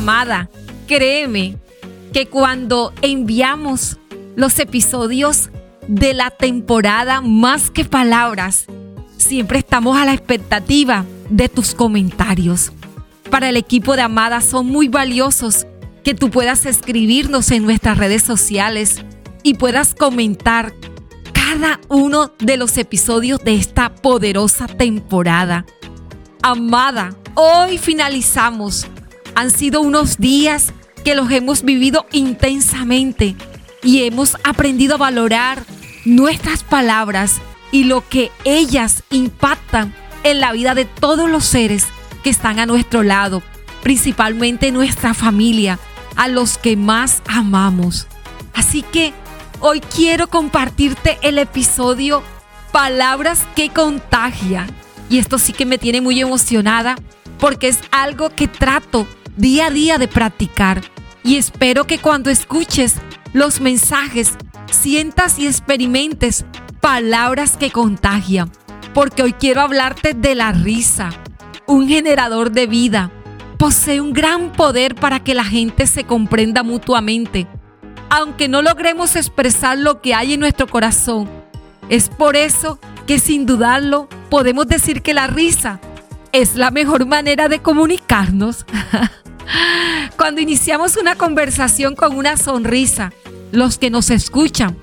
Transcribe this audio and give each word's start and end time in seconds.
Amada, 0.00 0.48
créeme 0.88 1.58
que 2.14 2.26
cuando 2.26 2.94
enviamos 3.02 3.98
los 4.34 4.58
episodios 4.58 5.50
de 5.88 6.14
la 6.14 6.30
temporada 6.30 7.20
Más 7.20 7.70
que 7.70 7.84
Palabras, 7.84 8.64
siempre 9.18 9.58
estamos 9.58 9.98
a 9.98 10.06
la 10.06 10.14
expectativa 10.14 11.04
de 11.28 11.50
tus 11.50 11.74
comentarios. 11.74 12.72
Para 13.28 13.50
el 13.50 13.58
equipo 13.58 13.94
de 13.94 14.00
Amada 14.00 14.40
son 14.40 14.68
muy 14.68 14.88
valiosos 14.88 15.66
que 16.02 16.14
tú 16.14 16.30
puedas 16.30 16.64
escribirnos 16.64 17.50
en 17.50 17.64
nuestras 17.64 17.98
redes 17.98 18.22
sociales 18.22 19.04
y 19.42 19.52
puedas 19.52 19.94
comentar 19.94 20.72
cada 21.34 21.78
uno 21.90 22.32
de 22.38 22.56
los 22.56 22.78
episodios 22.78 23.44
de 23.44 23.54
esta 23.54 23.94
poderosa 23.94 24.66
temporada. 24.66 25.66
Amada, 26.40 27.14
hoy 27.34 27.76
finalizamos. 27.76 28.86
Han 29.40 29.50
sido 29.50 29.80
unos 29.80 30.18
días 30.18 30.74
que 31.02 31.14
los 31.14 31.30
hemos 31.30 31.62
vivido 31.62 32.04
intensamente 32.12 33.36
y 33.82 34.04
hemos 34.04 34.36
aprendido 34.44 34.96
a 34.96 34.98
valorar 34.98 35.64
nuestras 36.04 36.62
palabras 36.62 37.40
y 37.72 37.84
lo 37.84 38.06
que 38.06 38.30
ellas 38.44 39.02
impactan 39.08 39.94
en 40.24 40.40
la 40.40 40.52
vida 40.52 40.74
de 40.74 40.84
todos 40.84 41.30
los 41.30 41.46
seres 41.46 41.86
que 42.22 42.28
están 42.28 42.58
a 42.58 42.66
nuestro 42.66 43.02
lado, 43.02 43.42
principalmente 43.82 44.72
nuestra 44.72 45.14
familia, 45.14 45.78
a 46.16 46.28
los 46.28 46.58
que 46.58 46.76
más 46.76 47.22
amamos. 47.26 48.08
Así 48.52 48.82
que 48.82 49.14
hoy 49.60 49.80
quiero 49.80 50.28
compartirte 50.28 51.18
el 51.22 51.38
episodio 51.38 52.22
Palabras 52.72 53.40
que 53.56 53.70
contagia. 53.70 54.66
Y 55.08 55.18
esto 55.18 55.38
sí 55.38 55.54
que 55.54 55.64
me 55.64 55.78
tiene 55.78 56.02
muy 56.02 56.20
emocionada 56.20 56.96
porque 57.38 57.68
es 57.68 57.78
algo 57.90 58.28
que 58.28 58.46
trato 58.46 59.06
día 59.36 59.66
a 59.66 59.70
día 59.70 59.98
de 59.98 60.08
practicar. 60.08 60.80
Y 61.22 61.36
espero 61.36 61.86
que 61.86 61.98
cuando 61.98 62.30
escuches 62.30 62.96
los 63.32 63.60
mensajes 63.60 64.36
sientas 64.70 65.38
y 65.38 65.46
experimentes 65.46 66.44
palabras 66.80 67.56
que 67.56 67.70
contagian. 67.70 68.50
Porque 68.94 69.22
hoy 69.22 69.32
quiero 69.34 69.60
hablarte 69.60 70.14
de 70.14 70.34
la 70.34 70.52
risa, 70.52 71.10
un 71.66 71.88
generador 71.88 72.50
de 72.50 72.66
vida. 72.66 73.10
Posee 73.58 74.00
un 74.00 74.12
gran 74.12 74.52
poder 74.52 74.94
para 74.94 75.20
que 75.20 75.34
la 75.34 75.44
gente 75.44 75.86
se 75.86 76.04
comprenda 76.04 76.62
mutuamente, 76.62 77.46
aunque 78.08 78.48
no 78.48 78.62
logremos 78.62 79.16
expresar 79.16 79.78
lo 79.78 80.00
que 80.00 80.14
hay 80.14 80.32
en 80.32 80.40
nuestro 80.40 80.66
corazón. 80.66 81.28
Es 81.88 82.08
por 82.08 82.36
eso 82.36 82.80
que 83.06 83.18
sin 83.18 83.44
dudarlo 83.44 84.08
podemos 84.30 84.66
decir 84.66 85.02
que 85.02 85.12
la 85.12 85.26
risa 85.26 85.80
es 86.32 86.56
la 86.56 86.70
mejor 86.70 87.06
manera 87.06 87.48
de 87.48 87.60
comunicarnos. 87.60 88.64
Cuando 90.20 90.42
iniciamos 90.42 90.98
una 90.98 91.16
conversación 91.16 91.96
con 91.96 92.14
una 92.14 92.36
sonrisa, 92.36 93.10
los 93.52 93.78
que 93.78 93.88
nos 93.88 94.10
escuchan 94.10 94.76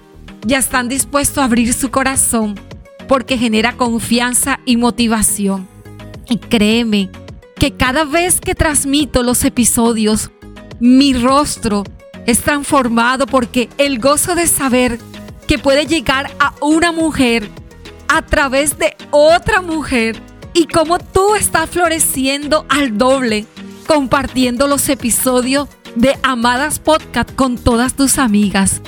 ya 0.43 0.57
están 0.57 0.89
dispuestos 0.89 1.37
a 1.37 1.43
abrir 1.43 1.75
su 1.75 1.91
corazón 1.91 2.59
porque 3.07 3.37
genera 3.37 3.73
confianza 3.73 4.59
y 4.65 4.77
motivación. 4.77 5.67
Y 6.27 6.39
créeme 6.39 7.11
que 7.55 7.71
cada 7.71 8.03
vez 8.03 8.41
que 8.41 8.55
transmito 8.55 9.21
los 9.21 9.45
episodios, 9.45 10.31
mi 10.79 11.13
rostro 11.13 11.83
es 12.25 12.39
transformado 12.39 13.27
porque 13.27 13.69
el 13.77 13.99
gozo 13.99 14.33
de 14.33 14.47
saber 14.47 14.97
que 15.47 15.59
puede 15.59 15.85
llegar 15.85 16.31
a 16.39 16.55
una 16.61 16.91
mujer 16.91 17.47
a 18.07 18.23
través 18.23 18.79
de 18.79 18.97
otra 19.11 19.61
mujer 19.61 20.19
y 20.55 20.65
cómo 20.65 20.97
tú 20.97 21.35
estás 21.35 21.69
floreciendo 21.69 22.65
al 22.69 22.97
doble 22.97 23.45
compartiendo 23.87 24.67
los 24.67 24.89
episodios 24.89 25.69
de 25.95 26.19
Amadas 26.21 26.79
Podcast 26.79 27.33
con 27.33 27.57
todas 27.57 27.95
tus 27.95 28.19
amigas. 28.19 28.81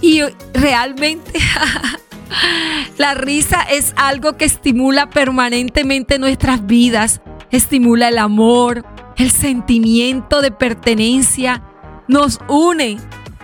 Y 0.00 0.20
realmente 0.52 1.32
la 2.98 3.14
risa 3.14 3.62
es 3.62 3.94
algo 3.96 4.36
que 4.36 4.44
estimula 4.44 5.08
permanentemente 5.08 6.18
nuestras 6.18 6.66
vidas, 6.66 7.22
estimula 7.50 8.08
el 8.08 8.18
amor, 8.18 8.84
el 9.16 9.30
sentimiento 9.30 10.42
de 10.42 10.50
pertenencia, 10.50 11.62
nos 12.08 12.40
une 12.48 12.98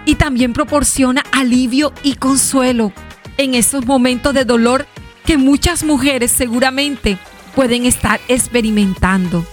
y 0.05 0.17
también 0.17 0.53
proporciona 0.53 1.23
alivio 1.33 1.93
y 2.03 2.15
consuelo 2.15 2.93
en 3.37 3.55
esos 3.55 3.87
momentos 3.87 4.35
de 4.35 4.45
dolor 4.45 4.85
que 5.25 5.39
muchas 5.39 5.85
mujeres 5.85 6.33
seguramente 6.33 7.19
pueden 7.55 7.87
estar 7.87 8.21
experimentando. 8.27 9.45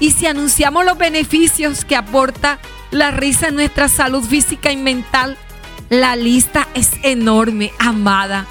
Y 0.00 0.10
si 0.10 0.26
anunciamos 0.26 0.84
los 0.84 0.98
beneficios 0.98 1.84
que 1.84 1.96
aporta 1.96 2.58
la 2.90 3.10
risa 3.10 3.48
en 3.48 3.54
nuestra 3.54 3.88
salud 3.88 4.24
física 4.24 4.72
y 4.72 4.76
mental, 4.76 5.36
la 5.88 6.16
lista 6.16 6.68
es 6.74 6.92
enorme, 7.02 7.72
amada. 7.78 8.46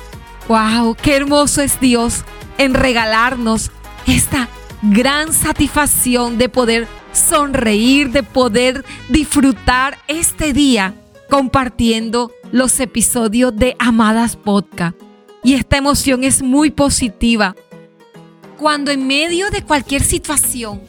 ¡Wow! 0.48 0.96
¡Qué 1.02 1.16
hermoso 1.16 1.62
es 1.62 1.80
Dios 1.80 2.24
en 2.58 2.74
regalarnos 2.74 3.72
esta 4.06 4.50
gran 4.82 5.34
satisfacción 5.34 6.38
de 6.38 6.50
poder 6.50 6.88
sonreír, 7.14 8.12
de 8.12 8.24
poder 8.24 8.84
disfrutar 9.10 9.98
este 10.08 10.54
día 10.54 10.94
compartiendo 11.30 12.32
los 12.52 12.80
episodios 12.80 13.56
de 13.56 13.76
Amadas 13.80 14.36
Podcast. 14.36 14.96
Y 15.44 15.56
esta 15.56 15.78
emoción 15.78 16.24
es 16.24 16.42
muy 16.42 16.72
positiva. 16.72 17.56
Cuando 18.58 18.92
en 18.92 19.08
medio 19.08 19.50
de 19.50 19.64
cualquier 19.64 20.04
situación 20.04 20.82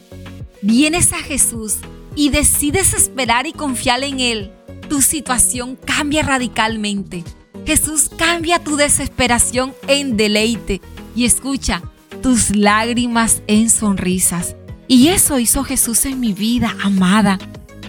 vienes 0.64 1.12
a 1.12 1.18
Jesús 1.18 1.76
y 2.16 2.30
decides 2.30 2.94
esperar 2.94 3.46
y 3.46 3.52
confiar 3.52 4.02
en 4.02 4.18
Él, 4.18 4.50
tu 4.88 5.02
situación 5.02 5.76
cambia 5.76 6.22
radicalmente. 6.22 7.22
Jesús 7.66 8.10
cambia 8.16 8.58
tu 8.58 8.76
desesperación 8.76 9.74
en 9.88 10.16
deleite 10.16 10.80
y 11.14 11.26
escucha 11.26 11.82
tus 12.22 12.56
lágrimas 12.56 13.42
en 13.46 13.68
sonrisas. 13.68 14.56
Y 14.88 15.08
eso 15.08 15.38
hizo 15.38 15.64
Jesús 15.64 16.06
en 16.06 16.20
mi 16.20 16.32
vida, 16.32 16.74
amada. 16.82 17.38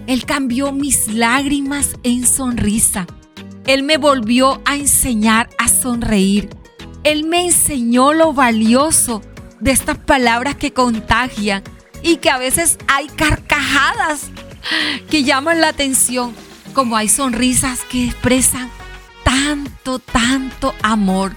Él 0.08 0.26
cambió 0.26 0.74
mis 0.74 1.08
lágrimas 1.08 1.92
en 2.04 2.28
sonrisa. 2.28 3.08
Él 3.66 3.84
me 3.84 3.98
volvió 3.98 4.62
a 4.66 4.76
enseñar 4.76 5.50
a 5.58 5.70
sonreír. 5.70 6.50
Él 7.04 7.24
me 7.24 7.46
enseñó 7.46 8.14
lo 8.14 8.34
valioso 8.34 9.22
de 9.62 9.72
estas 9.72 9.98
palabras 9.98 10.56
que 10.56 10.74
contagian 10.74 11.64
y 12.06 12.18
que 12.18 12.30
a 12.30 12.38
veces 12.38 12.78
hay 12.88 13.08
carcajadas 13.08 14.30
que 15.10 15.24
llaman 15.24 15.60
la 15.60 15.70
atención, 15.70 16.36
como 16.74 16.96
hay 16.96 17.10
sonrisas 17.10 17.80
que 17.90 18.06
expresan 18.06 18.70
tanto, 19.24 19.98
tanto 19.98 20.76
amor. 20.84 21.34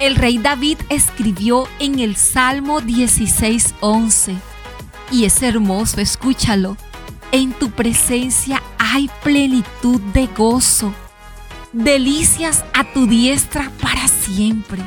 El 0.00 0.16
rey 0.16 0.38
David 0.38 0.78
escribió 0.88 1.68
en 1.78 1.98
el 1.98 2.16
Salmo 2.16 2.80
16:11 2.80 4.36
y 5.12 5.26
es 5.26 5.42
hermoso, 5.42 6.00
escúchalo. 6.00 6.78
En 7.30 7.52
tu 7.52 7.70
presencia 7.70 8.62
hay 8.78 9.10
plenitud 9.22 10.00
de 10.14 10.26
gozo, 10.28 10.94
delicias 11.74 12.64
a 12.72 12.84
tu 12.94 13.06
diestra 13.06 13.70
para 13.82 14.08
siempre. 14.08 14.82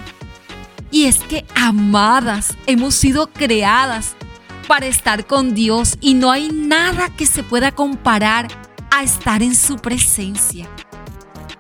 Y 0.90 1.06
es 1.06 1.20
que 1.20 1.46
amadas, 1.54 2.56
hemos 2.66 2.96
sido 2.96 3.28
creadas 3.28 4.16
para 4.69 4.85
estar 4.85 5.25
con 5.25 5.56
Dios 5.56 5.97
y 6.00 6.13
no 6.13 6.30
hay 6.30 6.52
nada 6.52 7.09
que 7.09 7.25
se 7.25 7.41
pueda 7.41 7.72
comparar 7.72 8.47
a 8.91 9.02
estar 9.02 9.41
en 9.41 9.56
su 9.56 9.78
presencia. 9.78 10.69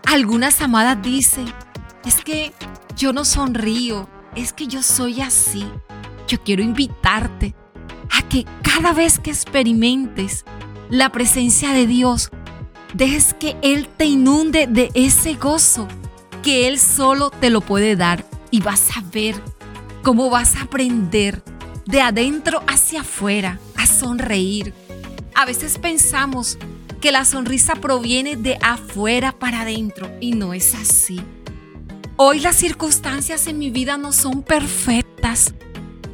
Algunas 0.05 0.61
amadas 0.61 1.01
dicen, 1.01 1.51
es 2.05 2.23
que 2.23 2.53
yo 2.95 3.11
no 3.11 3.25
sonrío, 3.25 4.07
es 4.35 4.53
que 4.53 4.67
yo 4.67 4.83
soy 4.83 5.21
así. 5.21 5.65
Yo 6.27 6.43
quiero 6.43 6.61
invitarte 6.61 7.55
a 8.11 8.21
que 8.29 8.45
cada 8.61 8.93
vez 8.93 9.17
que 9.17 9.31
experimentes 9.31 10.45
la 10.91 11.11
presencia 11.11 11.71
de 11.71 11.87
Dios, 11.87 12.29
dejes 12.93 13.33
que 13.33 13.57
Él 13.63 13.87
te 13.87 14.05
inunde 14.05 14.67
de 14.67 14.91
ese 14.93 15.33
gozo 15.33 15.87
que 16.43 16.67
Él 16.67 16.77
solo 16.77 17.31
te 17.31 17.49
lo 17.49 17.61
puede 17.61 17.95
dar 17.95 18.23
y 18.51 18.61
vas 18.61 18.95
a 18.95 19.01
ver 19.11 19.33
cómo 20.03 20.29
vas 20.29 20.55
a 20.57 20.61
aprender 20.61 21.41
de 21.89 22.01
adentro 22.01 22.61
hacia 22.67 23.01
afuera, 23.01 23.59
a 23.75 23.87
sonreír. 23.87 24.75
A 25.33 25.45
veces 25.45 25.79
pensamos 25.79 26.59
que 27.01 27.11
la 27.11 27.25
sonrisa 27.25 27.73
proviene 27.73 28.35
de 28.35 28.59
afuera 28.61 29.31
para 29.31 29.61
adentro 29.61 30.07
y 30.21 30.33
no 30.33 30.53
es 30.53 30.75
así. 30.75 31.19
Hoy 32.15 32.41
las 32.41 32.57
circunstancias 32.57 33.47
en 33.47 33.57
mi 33.57 33.71
vida 33.71 33.97
no 33.97 34.11
son 34.11 34.43
perfectas, 34.43 35.55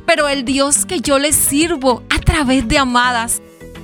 pero 0.05 0.29
el 0.29 0.45
Dios 0.45 0.85
que 0.85 1.01
yo 1.01 1.19
le 1.19 1.33
sirvo 1.33 2.03
a 2.09 2.19
través 2.19 2.65
de 2.69 2.77
amadas, 2.77 3.41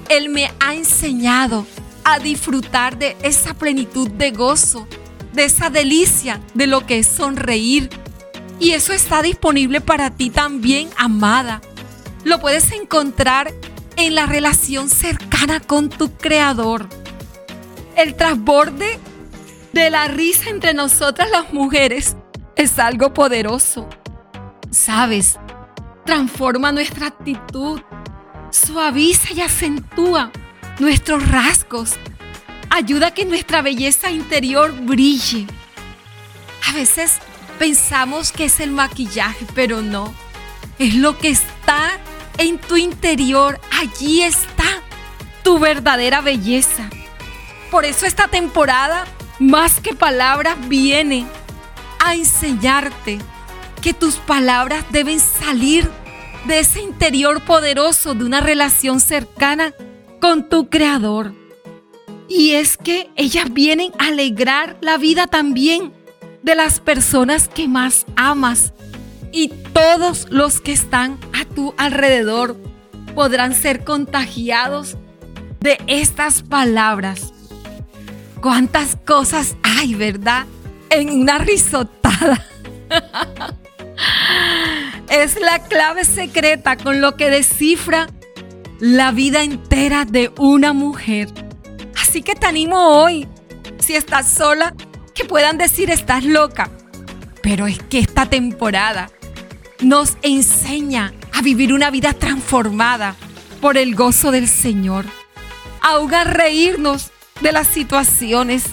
Él 0.07 0.29
me 0.29 0.49
ha 0.61 0.73
enseñado 0.73 1.67
a 2.05 2.19
disfrutar 2.19 2.97
de 2.97 3.17
esa 3.21 3.53
plenitud 3.53 4.09
de 4.11 4.31
gozo, 4.31 4.87
de 5.33 5.43
esa 5.43 5.69
delicia 5.69 6.39
de 6.53 6.67
lo 6.67 6.85
que 6.85 6.99
es 6.99 7.07
sonreír. 7.07 7.89
Y 8.61 8.71
eso 8.71 8.93
está 8.93 9.21
disponible 9.21 9.81
para 9.81 10.11
ti 10.11 10.29
también, 10.29 10.87
amada. 10.95 11.61
Lo 12.23 12.39
puedes 12.39 12.71
encontrar 12.71 13.51
en 13.97 14.15
la 14.15 14.25
relación 14.25 14.89
cercana 14.89 15.59
con 15.59 15.89
tu 15.89 16.15
Creador. 16.17 16.87
El 17.95 18.15
transborde 18.15 18.99
de 19.73 19.89
la 19.89 20.07
risa 20.07 20.49
entre 20.49 20.73
nosotras 20.73 21.29
las 21.31 21.53
mujeres 21.53 22.15
es 22.55 22.77
algo 22.79 23.13
poderoso. 23.13 23.87
Sabes, 24.69 25.39
transforma 26.05 26.71
nuestra 26.71 27.07
actitud, 27.07 27.81
suaviza 28.51 29.33
y 29.33 29.41
acentúa 29.41 30.31
nuestros 30.79 31.27
rasgos, 31.27 31.93
ayuda 32.69 33.07
a 33.07 33.13
que 33.13 33.25
nuestra 33.25 33.61
belleza 33.61 34.11
interior 34.11 34.71
brille. 34.73 35.47
A 36.67 36.73
veces 36.73 37.17
pensamos 37.59 38.31
que 38.31 38.45
es 38.45 38.59
el 38.59 38.71
maquillaje, 38.71 39.45
pero 39.53 39.81
no. 39.81 40.13
Es 40.79 40.95
lo 40.95 41.17
que 41.17 41.29
está 41.29 41.99
en 42.41 42.57
tu 42.59 42.77
interior. 42.77 43.59
Allí 43.71 44.21
está 44.21 44.65
tu 45.43 45.59
verdadera 45.59 46.21
belleza. 46.21 46.89
Por 47.69 47.85
eso 47.85 48.05
esta 48.05 48.27
temporada, 48.27 49.05
más 49.39 49.79
que 49.79 49.93
palabras, 49.93 50.57
viene 50.67 51.25
a 51.99 52.15
enseñarte 52.15 53.19
que 53.81 53.93
tus 53.93 54.15
palabras 54.15 54.85
deben 54.91 55.19
salir 55.19 55.89
de 56.45 56.59
ese 56.59 56.81
interior 56.81 57.43
poderoso 57.45 58.13
de 58.13 58.25
una 58.25 58.41
relación 58.41 58.99
cercana 58.99 59.73
con 60.19 60.49
tu 60.49 60.69
Creador. 60.69 61.33
Y 62.27 62.51
es 62.51 62.77
que 62.77 63.09
ellas 63.15 63.51
vienen 63.51 63.91
a 63.99 64.07
alegrar 64.07 64.77
la 64.81 64.97
vida 64.97 65.27
también 65.27 65.93
de 66.43 66.55
las 66.55 66.79
personas 66.79 67.47
que 67.47 67.67
más 67.67 68.05
amas. 68.15 68.73
Y 69.31 69.49
todos 69.73 70.27
los 70.29 70.59
que 70.59 70.73
están 70.73 71.19
a 71.33 71.45
tu 71.45 71.73
alrededor 71.77 72.57
podrán 73.15 73.53
ser 73.53 73.83
contagiados 73.83 74.97
de 75.59 75.79
estas 75.87 76.43
palabras. 76.43 77.33
¿Cuántas 78.41 78.97
cosas 79.05 79.55
hay, 79.63 79.93
verdad? 79.95 80.45
En 80.89 81.09
una 81.11 81.37
risotada. 81.37 82.45
es 85.09 85.39
la 85.39 85.59
clave 85.59 86.03
secreta 86.05 86.75
con 86.77 87.01
lo 87.01 87.15
que 87.15 87.29
descifra 87.29 88.07
la 88.79 89.11
vida 89.11 89.43
entera 89.43 90.05
de 90.05 90.31
una 90.39 90.73
mujer. 90.73 91.29
Así 92.01 92.23
que 92.23 92.33
te 92.33 92.47
animo 92.47 92.77
hoy, 92.77 93.27
si 93.79 93.95
estás 93.95 94.27
sola, 94.27 94.73
que 95.13 95.23
puedan 95.23 95.57
decir 95.57 95.91
estás 95.91 96.23
loca. 96.23 96.69
Pero 97.43 97.67
es 97.67 97.79
que 97.83 97.99
esta 97.99 98.25
temporada 98.25 99.11
nos 99.81 100.17
enseña 100.21 101.13
a 101.33 101.41
vivir 101.41 101.73
una 101.73 101.89
vida 101.89 102.13
transformada 102.13 103.15
por 103.59 103.77
el 103.77 103.95
gozo 103.95 104.31
del 104.31 104.47
Señor. 104.47 105.05
Aún 105.81 106.13
a 106.13 106.23
reírnos 106.23 107.11
de 107.41 107.51
las 107.51 107.67
situaciones 107.67 108.65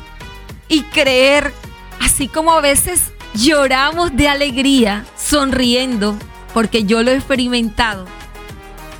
y 0.68 0.82
creer, 0.82 1.52
así 2.00 2.28
como 2.28 2.52
a 2.52 2.60
veces 2.60 3.12
lloramos 3.34 4.14
de 4.14 4.28
alegría, 4.28 5.04
sonriendo, 5.16 6.16
porque 6.52 6.84
yo 6.84 7.02
lo 7.02 7.10
he 7.10 7.16
experimentado. 7.16 8.06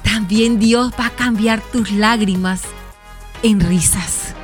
También 0.02 0.58
Dios 0.58 0.92
va 0.98 1.06
a 1.06 1.10
cambiar 1.10 1.60
tus 1.60 1.90
lágrimas 1.90 2.62
en 3.42 3.60
risas. 3.60 4.34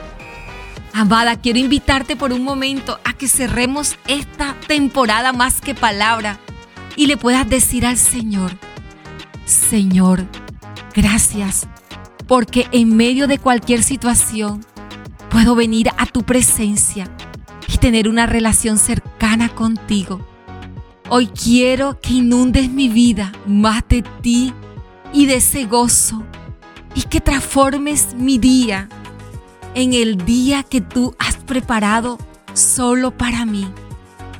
Amada, 0.92 1.36
quiero 1.36 1.58
invitarte 1.58 2.14
por 2.14 2.32
un 2.32 2.44
momento 2.44 3.00
a 3.04 3.14
que 3.14 3.26
cerremos 3.26 3.96
esta 4.06 4.54
temporada 4.68 5.32
más 5.32 5.60
que 5.60 5.74
palabra 5.74 6.38
y 6.96 7.06
le 7.06 7.16
puedas 7.16 7.48
decir 7.48 7.86
al 7.86 7.96
Señor, 7.96 8.52
Señor, 9.44 10.26
gracias, 10.94 11.66
porque 12.26 12.66
en 12.72 12.96
medio 12.96 13.26
de 13.26 13.38
cualquier 13.38 13.82
situación 13.82 14.64
puedo 15.30 15.54
venir 15.54 15.90
a 15.98 16.06
tu 16.06 16.22
presencia 16.22 17.10
y 17.68 17.78
tener 17.78 18.08
una 18.08 18.26
relación 18.26 18.78
cercana 18.78 19.48
contigo. 19.48 20.20
Hoy 21.08 21.26
quiero 21.26 22.00
que 22.00 22.14
inundes 22.14 22.70
mi 22.70 22.88
vida 22.88 23.32
más 23.46 23.82
de 23.88 24.02
ti 24.22 24.54
y 25.12 25.26
de 25.26 25.36
ese 25.36 25.66
gozo 25.66 26.22
y 26.94 27.02
que 27.02 27.20
transformes 27.20 28.14
mi 28.14 28.38
día 28.38 28.88
en 29.74 29.92
el 29.92 30.24
día 30.24 30.62
que 30.62 30.80
tú 30.80 31.14
has 31.18 31.36
preparado 31.36 32.18
solo 32.54 33.16
para 33.16 33.44
mí. 33.44 33.66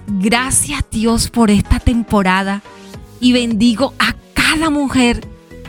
Gracias 0.06 0.84
Dios 0.90 1.30
por 1.30 1.50
esta 1.50 1.80
temporada 1.80 2.62
y 3.20 3.32
bendigo 3.32 3.94
a 3.98 4.14
cada 4.34 4.70
mujer 4.70 5.26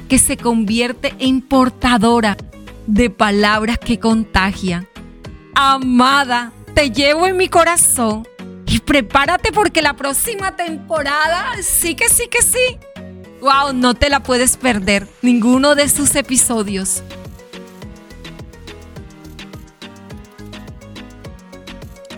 que 0.09 0.19
se 0.19 0.37
convierte 0.37 1.15
en 1.19 1.41
portadora 1.41 2.37
de 2.85 3.09
palabras 3.09 3.79
que 3.79 3.99
contagian. 3.99 4.87
Amada, 5.55 6.51
te 6.73 6.91
llevo 6.91 7.27
en 7.27 7.37
mi 7.37 7.47
corazón 7.47 8.27
y 8.67 8.79
prepárate 8.79 9.51
porque 9.51 9.81
la 9.81 9.95
próxima 9.95 10.55
temporada 10.55 11.53
sí 11.61 11.95
que 11.95 12.09
sí 12.09 12.27
que 12.27 12.41
sí. 12.41 12.77
Wow, 13.41 13.73
no 13.73 13.93
te 13.93 14.09
la 14.09 14.21
puedes 14.21 14.57
perder 14.57 15.07
ninguno 15.21 15.75
de 15.75 15.87
sus 15.87 16.15
episodios. 16.15 17.03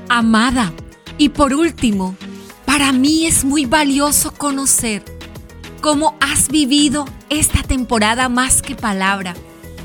Amada, 0.10 0.74
y 1.18 1.30
por 1.30 1.54
último, 1.54 2.16
para 2.66 2.92
mí 2.92 3.26
es 3.26 3.44
muy 3.44 3.66
valioso 3.66 4.32
conocer 4.32 5.04
cómo 5.82 6.16
has 6.20 6.50
vivido 6.50 7.06
esta 7.30 7.64
temporada 7.64 8.30
más 8.30 8.62
que 8.62 8.76
palabra. 8.76 9.34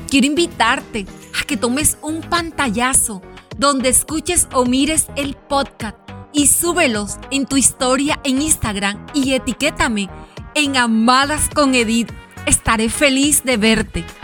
Quiero 0.09 0.27
invitarte 0.27 1.05
a 1.39 1.43
que 1.45 1.57
tomes 1.57 1.97
un 2.01 2.21
pantallazo 2.21 3.21
donde 3.57 3.89
escuches 3.89 4.47
o 4.53 4.65
mires 4.65 5.07
el 5.15 5.35
podcast 5.35 5.97
y 6.33 6.47
súbelos 6.47 7.17
en 7.31 7.45
tu 7.45 7.57
historia 7.57 8.19
en 8.23 8.41
Instagram 8.41 9.05
y 9.13 9.33
etiquétame 9.33 10.09
en 10.55 10.77
Amadas 10.77 11.49
con 11.53 11.75
Edith. 11.75 12.11
Estaré 12.45 12.89
feliz 12.89 13.43
de 13.43 13.57
verte. 13.57 14.22